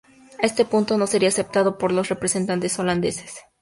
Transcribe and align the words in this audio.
Este 0.39 0.65
punto 0.65 0.97
no 0.97 1.05
sería 1.05 1.29
aceptado 1.29 1.77
por 1.77 1.91
los 1.91 2.09
representantes 2.09 2.79
holandeses. 2.79 3.35